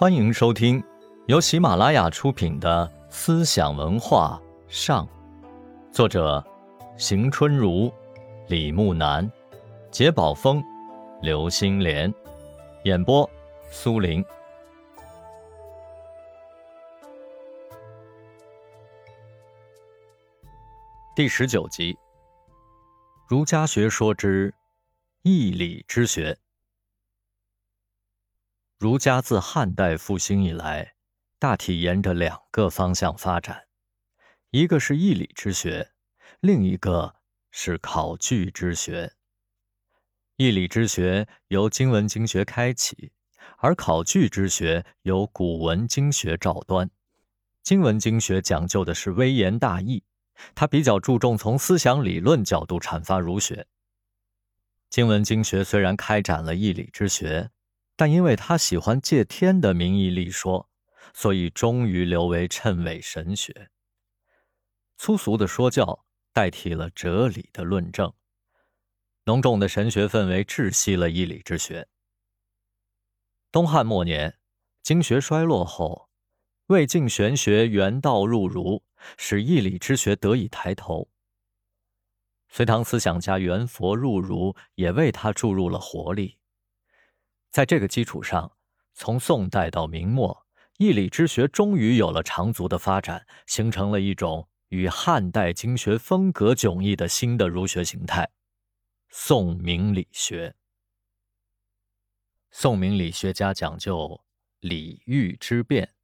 [0.00, 0.82] 欢迎收听
[1.26, 5.06] 由喜马拉雅出品的《思想文化上》，
[5.92, 6.42] 作者
[6.96, 7.92] 邢春如、
[8.48, 9.30] 李木南、
[9.90, 10.64] 杰宝峰、
[11.20, 12.10] 刘星莲，
[12.84, 13.28] 演播
[13.70, 14.24] 苏林。
[21.14, 21.94] 第十九集：
[23.28, 24.54] 儒家学说之
[25.24, 26.34] 义理之学。
[28.80, 30.94] 儒家自汉代复兴以来，
[31.38, 33.64] 大体沿着两个方向发展，
[34.52, 35.90] 一个是义理之学，
[36.40, 37.16] 另一个
[37.50, 39.12] 是考据之学。
[40.36, 43.12] 义理之学由经文经学开启，
[43.58, 46.90] 而考据之学由古文经学照端。
[47.62, 50.02] 经文经学讲究的是微言大义，
[50.54, 53.66] 它比较注重从思想理论角度阐发儒学。
[54.88, 57.50] 经文经学虽然开展了义理之学。
[58.00, 60.70] 但因为他喜欢借天的名义立说，
[61.12, 63.70] 所以终于留为谶纬神学。
[64.96, 68.10] 粗俗的说教代替了哲理的论证，
[69.24, 71.88] 浓重的神学氛围窒息了义理之学。
[73.52, 74.38] 东汉末年，
[74.82, 76.08] 经学衰落后，
[76.68, 78.82] 魏晋玄学原道入儒，
[79.18, 81.10] 使义理之学得以抬头。
[82.48, 86.38] 隋唐思想家元佛入儒，也为他注入了活力。
[87.50, 88.56] 在这个基础上，
[88.94, 90.46] 从宋代到明末，
[90.78, 98.30] 义理之学终于有了长足的发展，形成了一种与汉代经学风格迥异的新的儒学形态——
[99.10, 100.54] 宋明理学。
[102.52, 104.24] 宋明理学家讲究
[104.60, 105.94] 礼遇之变，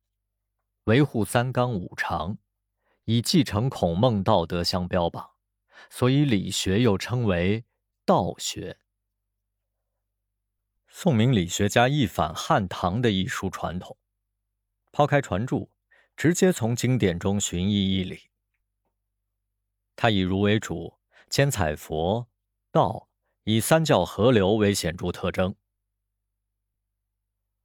[0.84, 2.39] 维护三纲五常，
[3.05, 5.30] 以继承孔孟道德相标榜，
[5.91, 7.64] 所以理学又称为
[8.05, 8.78] 道学。
[10.98, 13.98] 宋明理学家一反汉唐的艺术传统，
[14.92, 15.70] 抛开传注，
[16.16, 18.30] 直接从经典中寻意义理。
[19.95, 20.98] 他以儒为主，
[21.29, 22.27] 兼采佛、
[22.73, 23.11] 道，
[23.45, 25.55] 以三教合流为显著特征。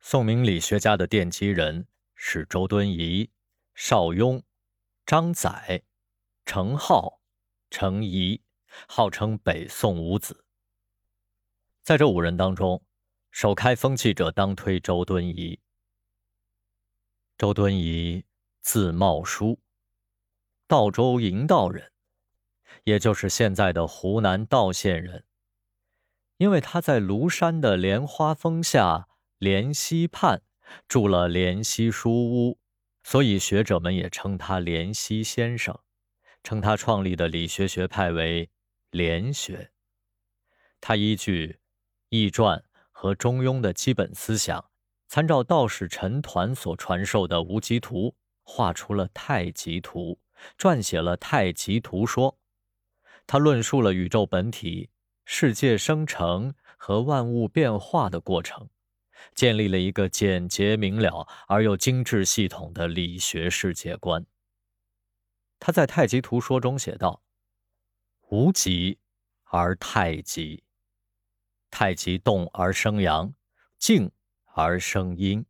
[0.01, 3.31] 宋明理学家的奠基人是周敦颐、
[3.73, 4.43] 邵雍、
[5.05, 5.81] 张载、
[6.43, 7.19] 程颢、
[7.69, 8.41] 程颐，
[8.89, 10.43] 号称北宋五子。
[11.81, 12.83] 在这五人当中，
[13.31, 15.61] 首开风气者当推周敦颐。
[17.37, 18.25] 周敦颐
[18.59, 19.59] 字茂叔，
[20.67, 21.93] 道州营道人，
[22.83, 25.25] 也就是现在的湖南道县人。
[26.37, 30.41] 因为他在庐山的莲花峰下莲溪畔
[30.87, 32.59] 住了莲溪书屋，
[33.03, 35.79] 所以学者们也称他莲溪先生，
[36.43, 38.49] 称他创立的理学学派为
[38.89, 39.71] 莲学。
[40.81, 41.47] 他依据
[42.09, 42.59] 《易传》。
[43.01, 44.63] 和中庸的基本思想，
[45.07, 50.19] 参照道士陈抟所传授的无极图，画出了太极图，
[50.55, 52.33] 撰写了《太极图说》。
[53.25, 54.91] 他论述了宇宙本体、
[55.25, 58.69] 世界生成和万物变化的过程，
[59.33, 64.23] 建立了一个简洁明了而又精致系统的理学世界观。
[65.57, 67.23] 他在《太极图说》中写道
[68.29, 68.99] ：“无极
[69.45, 70.63] 而太极。”
[71.71, 73.33] 太极动而生阳，
[73.79, 74.11] 静
[74.53, 75.43] 而生阴。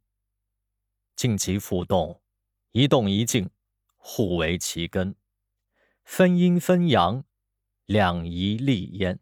[1.15, 2.21] 静极复动，
[2.71, 3.49] 一动一静，
[3.97, 5.15] 互为其根。
[6.05, 7.25] 分阴分阳，
[7.85, 9.19] 两仪立焉。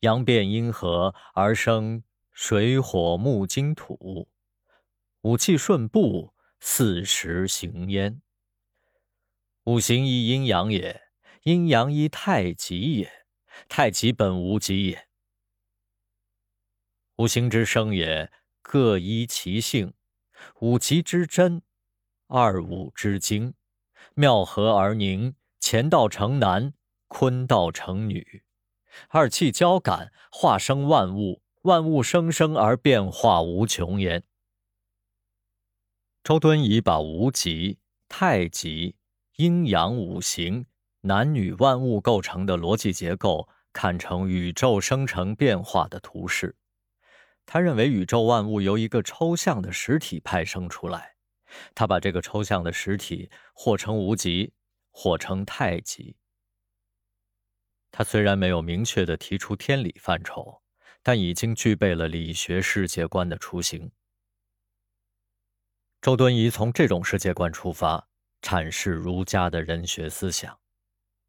[0.00, 4.28] 阳变阴和而生水火木金土，
[5.22, 8.20] 五气顺布，四时行焉。
[9.64, 11.08] 五行依阴阳也，
[11.42, 13.26] 阴阳依太极也。
[13.68, 15.05] 太极本无极也。
[17.16, 19.92] 五行之生也，各依其性；
[20.60, 21.62] 五极之真，
[22.26, 23.54] 二五之精，
[24.14, 26.74] 妙合而凝，乾道成男，
[27.08, 28.42] 坤道成女，
[29.08, 34.22] 二气交感，化生万物，万物生生而变化无穷焉。
[36.22, 37.78] 周敦颐把无极、
[38.10, 38.94] 太极、
[39.36, 40.66] 阴阳五行、
[41.00, 46.54] 男女万物构成的逻辑结构，看成宇宙生成变化的图式。
[47.46, 51.14] 他认为宇宙万物由一个抽象的实体派生出来，
[51.76, 54.52] 他把这个抽象的实体或称无极，
[54.90, 56.16] 或称太极。
[57.92, 60.60] 他虽然没有明确的提出天理范畴，
[61.04, 63.92] 但已经具备了理学世界观的雏形。
[66.02, 68.08] 周敦颐从这种世界观出发，
[68.42, 70.58] 阐释儒家的人学思想，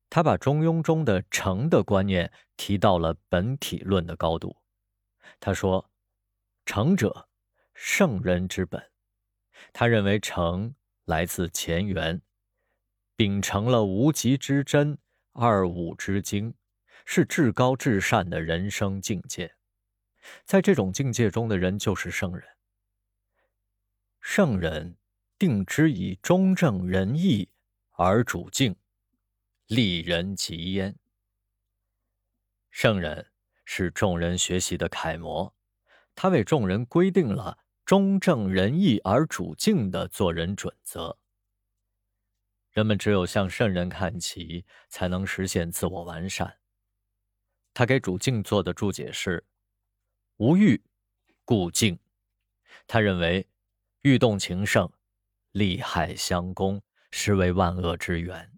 [0.09, 4.57] 他把中庸中的“诚”的观念提到了本体论的高度。
[5.39, 5.91] 他说。
[6.67, 7.29] 成者，
[7.73, 8.91] 圣人之本。
[9.71, 10.75] 他认为诚
[11.05, 12.21] 来自乾元，
[13.15, 14.97] 秉承了无极之真、
[15.31, 16.53] 二五之精，
[17.05, 19.55] 是至高至善的人生境界。
[20.43, 22.45] 在这种境界中的人就是圣人。
[24.19, 24.97] 圣人
[25.39, 27.49] 定之以中正仁义
[27.91, 28.75] 而主敬，
[29.67, 30.99] 利人及焉。
[32.69, 33.31] 圣人
[33.63, 35.55] 是众人学习的楷模，
[36.17, 41.15] 他为众人规定了中正仁义而主敬的做人准则。
[42.71, 46.57] 人们只有向圣人看齐，才能实现自我完善。
[47.71, 49.45] 他给主敬做的注解是。
[50.37, 50.83] 无欲，
[51.45, 51.99] 故敬。
[52.87, 53.47] 他认为，
[54.01, 54.91] 欲动情盛，
[55.51, 56.81] 利害相攻，
[57.11, 58.57] 实为万恶之源。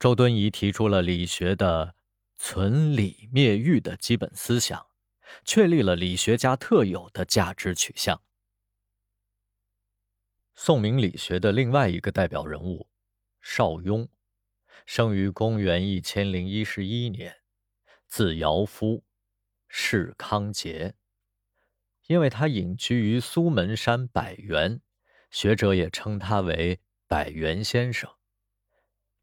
[0.00, 1.94] 周敦颐提出了理学的
[2.36, 4.87] 存理灭欲的基本思想，
[5.44, 8.22] 确立了理学家特有的价值取向。
[10.54, 12.88] 宋明理学的另外一个代表人物
[13.40, 14.08] 邵雍，
[14.86, 17.36] 生于公元一千零一十一年，
[18.06, 19.04] 字尧夫。
[19.70, 20.94] 世康节，
[22.06, 24.80] 因为他隐居于苏门山百元，
[25.30, 28.10] 学者也称他为百元先生，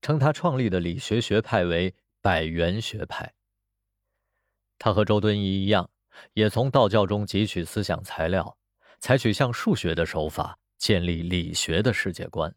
[0.04, 3.34] 称他创立的理学学派为百元学派。
[4.78, 5.90] 他和周敦颐一样，
[6.34, 8.58] 也从道教中汲取思想材料，
[9.00, 12.56] 采取像数学的手法建立理学的世界观。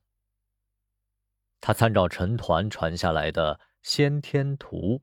[1.61, 5.03] 他参照陈抟传下来的先天图，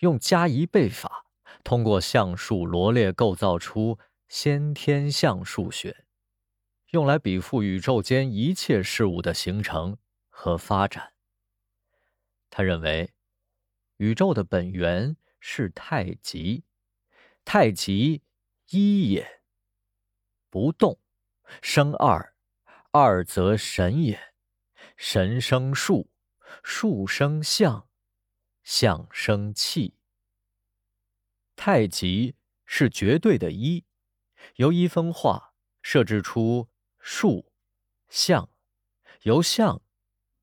[0.00, 1.24] 用加一倍法。
[1.64, 3.98] 通过象数罗列构造出
[4.28, 6.04] 先天象数学，
[6.90, 9.96] 用来比附宇宙间一切事物的形成
[10.28, 11.14] 和发展。
[12.50, 13.10] 他认为，
[13.96, 16.64] 宇宙的本源是太极，
[17.46, 18.24] 太极
[18.70, 19.40] 一也，
[20.50, 20.98] 不动，
[21.62, 22.34] 生二，
[22.90, 24.34] 二则神也，
[24.96, 26.10] 神生数，
[26.64, 27.88] 数生象，
[28.64, 29.94] 象生气。
[31.54, 32.34] 太极
[32.64, 33.84] 是绝对的一，
[34.56, 37.52] 由一分化设置出数、
[38.08, 38.50] 象，
[39.22, 39.80] 由象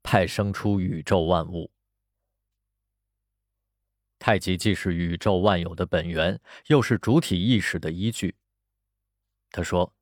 [0.02, 1.73] 派生出宇宙万物。
[4.26, 8.38] 太极既是宇宙万有的本源，又是主体意识的依据。
[9.52, 9.94] 他说：“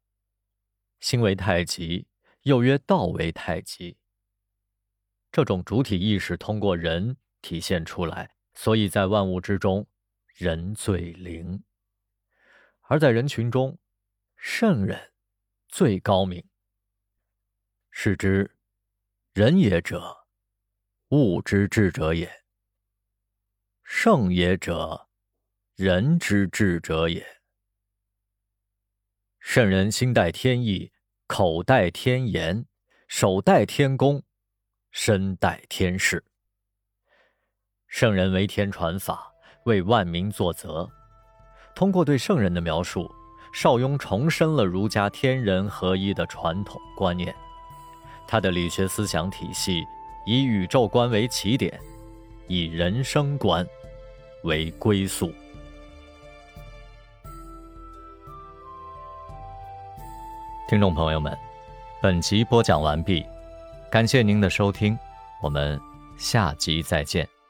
[1.01, 2.05] 心为太极，
[2.43, 3.97] 又曰道为太极。”
[5.33, 9.87] 这种主体意识通过人体现出来，所以在万物之中。
[10.35, 11.63] 人最灵，
[12.81, 13.79] 而在人群中，
[14.35, 15.13] 圣人
[15.67, 16.47] 最高明。
[17.89, 18.55] 是之，
[19.33, 20.25] 人也者，
[21.09, 22.27] 物之智者也；
[23.93, 25.09] 圣也者，
[25.75, 27.23] 人之智者也。
[29.41, 30.91] 圣人心待天意，
[31.27, 32.65] 口待天言，
[33.07, 34.23] 手待天功，
[34.91, 36.23] 身待天事。
[37.85, 39.29] 圣人为天传法。
[39.65, 40.89] 为万民作则。
[41.75, 43.13] 通过对圣人的描述，
[43.53, 47.35] 邵雍重申了儒家天人合一的传统观念。
[48.27, 49.83] 他的理学思想体系
[50.25, 51.79] 以宇宙观为起点，
[52.47, 53.63] 以人生观
[54.43, 55.33] 为归宿。
[60.69, 61.37] 听众朋友们，
[62.01, 63.25] 本集播讲完毕，
[63.91, 64.97] 感谢您的收听，
[65.41, 65.79] 我们
[66.17, 67.40] 下集再见。